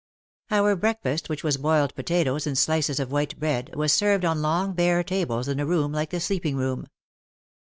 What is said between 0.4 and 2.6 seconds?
Our breakfast, which was boiled potatoes and